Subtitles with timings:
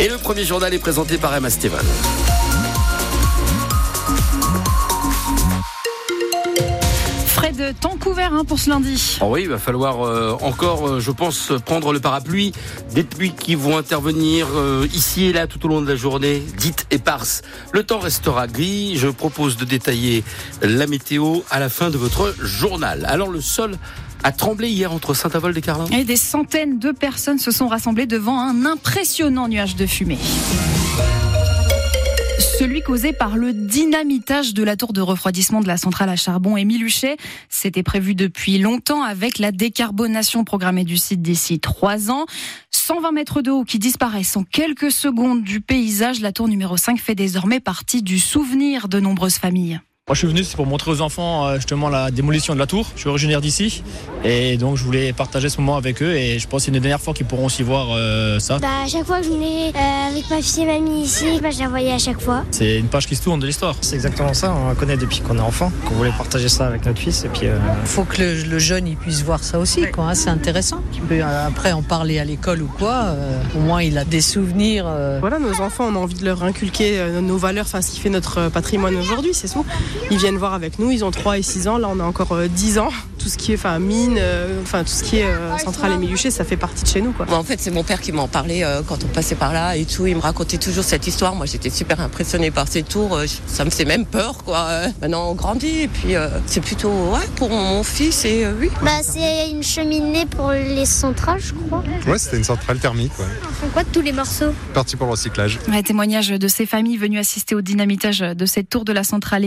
[0.00, 1.84] Et le premier journal est présenté par Emma Steven.
[7.60, 9.18] de temps couvert hein, pour ce lundi.
[9.20, 12.52] Oh oui, il va falloir euh, encore, euh, je pense, prendre le parapluie.
[12.94, 16.42] Des pluies qui vont intervenir euh, ici et là tout au long de la journée,
[16.56, 17.42] dites éparses.
[17.72, 18.96] Le temps restera gris.
[18.96, 20.24] Je propose de détailler
[20.62, 23.04] la météo à la fin de votre journal.
[23.06, 23.76] Alors le sol
[24.22, 25.86] a tremblé hier entre Saint-Avold et Carlin.
[25.96, 30.18] Et des centaines de personnes se sont rassemblées devant un impressionnant nuage de fumée
[32.60, 36.58] celui causé par le dynamitage de la tour de refroidissement de la centrale à charbon
[36.58, 37.16] Émile Huchet.
[37.48, 42.26] C'était prévu depuis longtemps avec la décarbonation programmée du site d'ici trois ans.
[42.70, 47.00] 120 mètres de haut qui disparaissent en quelques secondes du paysage, la tour numéro 5
[47.00, 49.80] fait désormais partie du souvenir de nombreuses familles.
[50.10, 52.84] Moi, je suis venu pour montrer aux enfants euh, justement la démolition de la tour.
[52.96, 53.84] Je suis originaire d'ici
[54.24, 56.82] et donc je voulais partager ce moment avec eux et je pense que c'est une
[56.82, 58.58] dernière fois qu'ils pourront aussi voir euh, ça.
[58.58, 61.52] Bah, à chaque fois que je venais euh, avec ma fille et mamie ici, bah,
[61.52, 62.44] je la voyais à chaque fois.
[62.50, 63.76] C'est une page qui se tourne de l'histoire.
[63.82, 66.84] C'est exactement ça, on la connaît depuis qu'on est enfant, qu'on voulait partager ça avec
[66.86, 67.42] notre fils et puis.
[67.46, 70.06] Il faut que le, jeune il puisse voir ça aussi, quoi.
[70.06, 70.80] Hein, c'est intéressant.
[70.92, 73.14] Il peut après en parler à l'école ou quoi.
[73.56, 74.92] au moins il a des souvenirs.
[75.20, 78.10] Voilà, nos enfants, on a envie de leur inculquer nos valeurs, enfin ce qui fait
[78.10, 79.64] notre patrimoine aujourd'hui, c'est tout.
[80.10, 80.90] Ils viennent voir avec nous.
[80.90, 81.78] Ils ont 3 et 6 ans.
[81.78, 82.90] Là, on a encore 10 euh, ans.
[83.18, 86.30] Tout ce qui est enfin, mine, euh, enfin, tout ce qui est euh, centrale et
[86.30, 87.12] ça fait partie de chez nous.
[87.12, 87.26] Quoi.
[87.30, 90.06] en fait, c'est mon père qui m'en parlait quand on passait par là et tout.
[90.06, 91.34] Il me racontait toujours cette histoire.
[91.34, 93.18] Moi, j'étais super impressionnée par ces tours.
[93.46, 94.68] Ça me fait même peur, quoi.
[95.02, 96.14] Maintenant, on grandit et puis
[96.46, 98.70] c'est plutôt ouais, pour mon fils et oui.
[98.82, 101.82] Bah, c'est une cheminée pour les centrales, je crois.
[102.06, 103.12] Ouais, c'était une centrale thermique.
[103.18, 103.26] Ouais.
[103.48, 105.58] On fait quoi de tous les morceaux Parti pour le recyclage.
[105.70, 109.44] Un témoignage de ces familles venues assister au dynamitage de cette tour de la centrale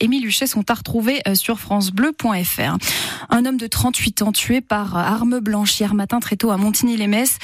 [0.00, 2.76] Émile Huchet sont à retrouver euh, sur francebleu.fr.
[3.28, 7.38] Un homme de 38 ans tué par arme blanche hier matin très tôt à Montigny-les-Messes.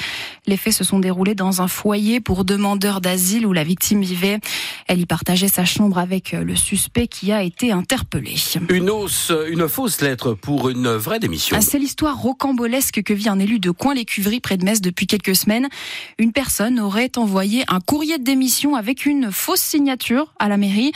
[0.47, 4.39] Les faits se sont déroulés dans un foyer pour demandeurs d'asile où la victime vivait.
[4.87, 8.35] Elle y partageait sa chambre avec euh, le suspect qui a été interpellé.
[8.71, 11.57] Une, hausse, une fausse lettre pour une vraie démission.
[11.59, 15.37] Ah, c'est l'histoire rocambolesque que vit un élu de Coin-les-Cuveries près de Metz depuis quelques
[15.37, 15.69] semaines.
[16.19, 20.93] Une personne aurait envoyé un courrier de démission avec une fausse signature à la mairie.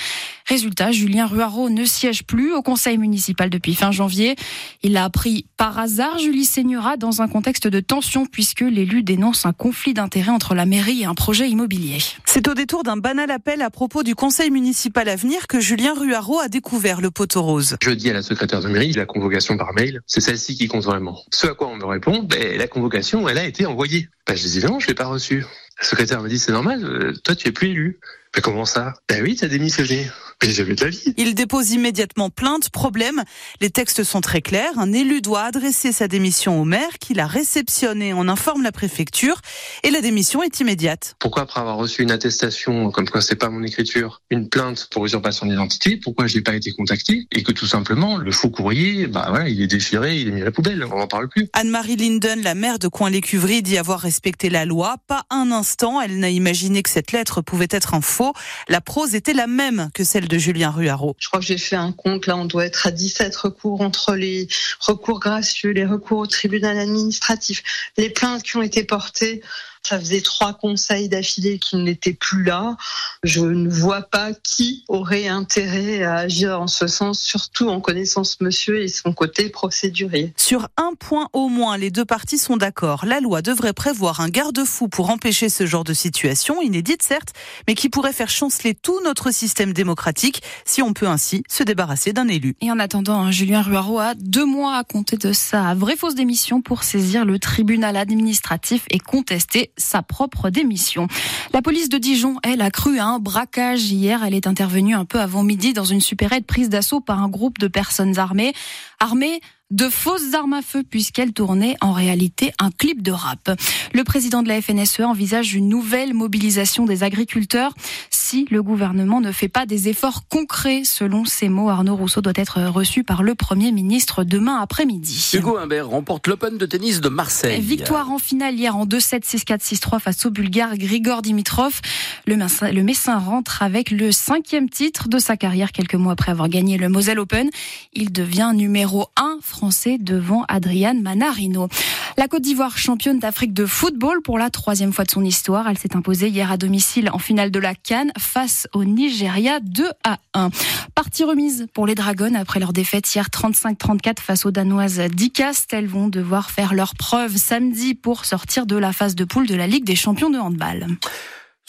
[0.46, 4.36] Résultat, Julien Ruaro ne siège plus au conseil municipal depuis fin janvier.
[4.82, 9.46] Il l'a appris par hasard, Julie Seignera, dans un contexte de tension puisque l'élu dénonce
[9.46, 11.96] un conflit d'intérêts entre la mairie et un projet immobilier.
[12.26, 15.94] C'est au détour d'un banal appel à propos du conseil municipal à venir que Julien
[15.94, 17.76] Ruaro a découvert le poteau rose.
[17.82, 20.84] Je dis à la secrétaire de mairie, la convocation par mail, c'est celle-ci qui compte
[20.84, 21.22] vraiment.
[21.32, 24.10] Ce à quoi on me répond, ben, la convocation, elle a été envoyée.
[24.26, 25.46] Ben, je dis non, je l'ai pas reçue.
[25.80, 27.98] La secrétaire me dit c'est normal, euh, toi tu es plus élu.
[28.36, 28.92] Mais comment ça?
[29.08, 30.06] Ben oui, t'as démissionné.
[30.42, 31.14] Mais j'avais de la vie.
[31.18, 32.70] Il dépose immédiatement plainte.
[32.70, 33.24] Problème,
[33.60, 34.78] les textes sont très clairs.
[34.78, 38.72] Un élu doit adresser sa démission au maire qui la réceptionne et en informe la
[38.72, 39.40] préfecture.
[39.82, 41.14] Et la démission est immédiate.
[41.18, 45.04] Pourquoi après avoir reçu une attestation comme quoi c'est pas mon écriture, une plainte pour
[45.04, 49.26] usurpation d'identité, pourquoi j'ai pas été contacté et que tout simplement le faux courrier, bah
[49.28, 51.48] voilà, il est déchiré, il est mis à la poubelle, on n'en parle plus.
[51.52, 54.96] Anne-Marie Linden, la maire de Coin-l'Écuverie, dit avoir respecté la loi.
[55.06, 58.32] Pas un instant, elle n'a imaginé que cette lettre pouvait être un faux.
[58.68, 60.74] La prose était la même que celle de Julien.
[61.18, 64.14] Je crois que j'ai fait un compte, là on doit être à 17 recours entre
[64.14, 64.48] les
[64.80, 67.62] recours gracieux, les recours au tribunal administratif,
[67.98, 69.42] les plaintes qui ont été portées.
[69.82, 72.76] Ça faisait trois conseils d'affilée qui n'étaient plus là.
[73.22, 78.40] Je ne vois pas qui aurait intérêt à agir en ce sens, surtout en connaissance
[78.40, 80.32] monsieur et son côté procédurier.
[80.38, 83.04] Sur un point au moins, les deux parties sont d'accord.
[83.04, 87.34] La loi devrait prévoir un garde-fou pour empêcher ce genre de situation, inédite certes,
[87.68, 92.14] mais qui pourrait faire chanceler tout notre système démocratique si on peut ainsi se débarrasser
[92.14, 92.56] d'un élu.
[92.62, 96.14] Et en attendant, hein, Julien Ruaro a deux mois à compter de sa vraie fausse
[96.14, 101.06] démission pour saisir le tribunal administratif et contester sa propre démission.
[101.52, 104.22] La police de Dijon, elle, a cru à un braquage hier.
[104.24, 107.58] Elle est intervenue un peu avant midi dans une supérette prise d'assaut par un groupe
[107.58, 108.52] de personnes armées.
[108.98, 109.40] Armées
[109.70, 113.50] de fausses armes à feu puisqu'elle tournait en réalité un clip de rap.
[113.94, 117.72] Le président de la FNSE envisage une nouvelle mobilisation des agriculteurs
[118.10, 120.82] si le gouvernement ne fait pas des efforts concrets.
[120.84, 125.30] Selon ses mots, Arnaud Rousseau doit être reçu par le Premier ministre demain après-midi.
[125.34, 127.60] Hugo Humbert remporte l'Open de tennis de Marseille.
[127.60, 131.80] Victoire en finale hier en 2-7, 6-4, 6-3 face au Bulgare Grigor Dimitrov.
[132.26, 136.32] Le Messin, le Messin rentre avec le cinquième titre de sa carrière quelques mois après
[136.32, 137.50] avoir gagné le Moselle Open.
[137.92, 139.59] Il devient numéro 1 français
[139.98, 141.68] devant Adrian Manarino.
[142.16, 145.68] La Côte d'Ivoire, championne d'Afrique de football pour la troisième fois de son histoire.
[145.68, 149.90] Elle s'est imposée hier à domicile en finale de la Cannes face au Nigeria 2
[150.02, 150.50] à 1.
[150.94, 155.72] Partie remise pour les Dragons après leur défaite hier 35-34 face aux Danoises d'Icast.
[155.72, 159.54] Elles vont devoir faire leur preuve samedi pour sortir de la phase de poule de
[159.54, 160.86] la Ligue des champions de handball.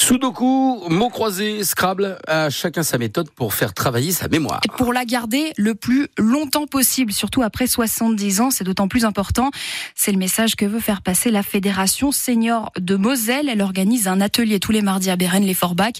[0.01, 4.59] Sudoku, mots croisés, Scrabble, à chacun sa méthode pour faire travailler sa mémoire.
[4.65, 9.05] Et pour la garder le plus longtemps possible, surtout après 70 ans, c'est d'autant plus
[9.05, 9.51] important.
[9.93, 13.47] C'est le message que veut faire passer la Fédération Senior de Moselle.
[13.47, 15.93] Elle organise un atelier tous les mardis à Bérennes les forbach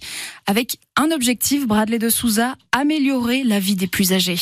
[0.47, 4.39] avec un objectif, Bradley de Souza, améliorer la vie des plus âgés.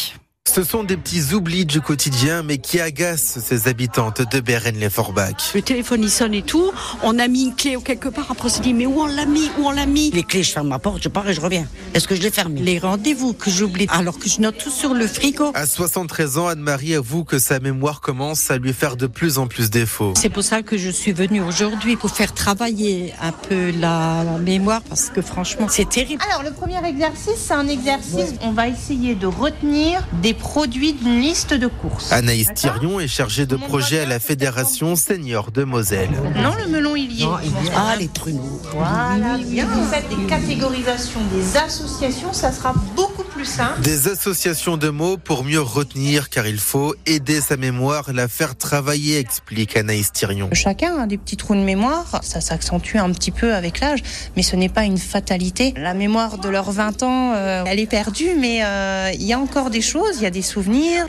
[0.51, 5.54] Ce sont des petits oublis du quotidien, mais qui agacent ces habitantes de Bérennes-les-Forbach.
[5.54, 6.72] Le téléphone il sonne et tout.
[7.04, 8.31] On a mis une clé quelque part.
[8.31, 9.51] Après on s'est dit mais où on l'a mis?
[9.60, 10.10] Où on l'a mis?
[10.10, 11.68] Les clés, je ferme ma porte, je pars et je reviens.
[11.94, 14.96] Est-ce que je l'ai fermé Les rendez-vous que j'oublie alors que je note tout sur
[14.96, 15.51] le frigo.
[15.54, 19.45] À 73 ans, Anne-Marie avoue que sa mémoire commence à lui faire de plus en
[19.45, 20.13] plus défaut.
[20.18, 24.81] C'est pour ça que je suis venue aujourd'hui pour faire travailler un peu la mémoire
[24.81, 26.24] parce que franchement c'est terrible.
[26.28, 28.34] Alors le premier exercice, c'est un exercice.
[28.42, 32.12] On va essayer de retenir des produit d'une liste de courses.
[32.12, 36.10] Anaïs Thirion est chargée de projet à la Fédération Senior de Moselle.
[36.36, 37.28] Non, le melon, il y est.
[37.76, 38.62] Ah, les pruneaux.
[38.74, 39.68] Voilà, bien.
[39.68, 43.09] Vous faites des catégorisations, des associations, ça sera beaucoup
[43.40, 43.80] plus simple.
[43.82, 48.58] Des associations de mots pour mieux retenir, car il faut aider sa mémoire, la faire
[48.58, 50.50] travailler, explique Anaïs Thirion.
[50.52, 54.04] Chacun a des petits trous de mémoire, ça s'accentue un petit peu avec l'âge,
[54.36, 55.74] mais ce n'est pas une fatalité.
[55.78, 59.40] La mémoire de leurs 20 ans, euh, elle est perdue, mais euh, il y a
[59.40, 60.60] encore des choses, il y a des souvenirs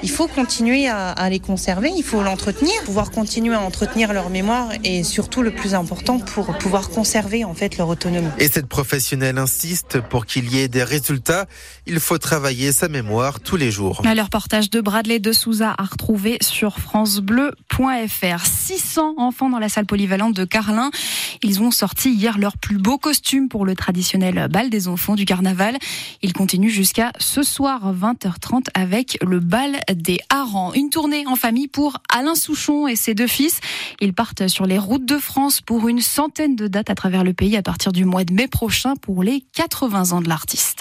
[0.02, 4.70] il faut continuer à, les conserver, il faut l'entretenir, pouvoir continuer à entretenir leur mémoire
[4.84, 8.28] et surtout le plus important pour pouvoir conserver en fait leur autonomie.
[8.38, 11.46] Et cette professionnelle insiste pour qu'il y ait des résultats,
[11.86, 14.02] il faut travailler sa mémoire tous les jours.
[14.04, 18.46] Le reportage de Bradley de Souza à retrouver sur francebleu.fr.
[18.46, 20.90] 600 enfants dans la salle polyvalente de Carlin.
[21.42, 25.24] Ils ont sorti hier leur plus beau costume pour le traditionnel bal des enfants du
[25.24, 25.78] carnaval.
[26.22, 30.72] Ils continuent jusqu'à ce soir 20h30 avec le bal des harengs.
[30.74, 33.60] Une tournée en famille pour Alain Souchon et ses deux fils.
[34.00, 37.32] Ils partent sur les routes de France pour une centaine de dates à travers le
[37.32, 40.78] pays à partir du mois de mai prochain pour les 80 ans de l'artiste.